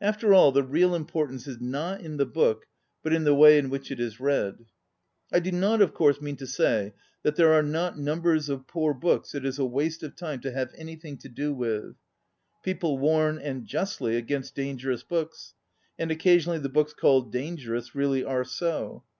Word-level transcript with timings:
After 0.00 0.34
all, 0.34 0.50
the 0.50 0.64
real 0.64 0.92
importance 0.92 1.46
is 1.46 1.60
not 1.60 2.00
in 2.00 2.16
the 2.16 2.26
book 2.26 2.66
but 3.00 3.12
in 3.12 3.22
the 3.22 3.32
way 3.32 3.58
in 3.58 3.70
which 3.70 3.92
it 3.92 4.00
is 4.00 4.18
read. 4.18 4.64
I 5.32 5.38
do 5.38 5.52
not, 5.52 5.80
of 5.80 5.94
course, 5.94 6.20
mean 6.20 6.34
to 6.38 6.48
say 6.48 6.94
there 7.22 7.52
are 7.52 7.62
not 7.62 7.96
numbers 7.96 8.48
of 8.48 8.66
poor 8.66 8.92
books 8.92 9.36
it 9.36 9.44
is 9.44 9.60
a 9.60 9.64
waste 9.64 10.02
of 10.02 10.16
time 10.16 10.40
to 10.40 10.50
have 10.50 10.72
anything 10.76 11.16
to 11.18 11.28
do 11.28 11.54
with. 11.54 11.94
People 12.64 12.98
warn, 12.98 13.38
and 13.38 13.64
justly, 13.64 14.16
against 14.16 14.56
dangerous 14.56 15.04
books, 15.04 15.54
and 15.96 16.10
occasionally 16.10 16.58
the 16.58 16.68
books 16.68 16.92
called 16.92 17.30
dangerous 17.30 17.94
really 17.94 18.24
are 18.24 18.42
so. 18.42 19.04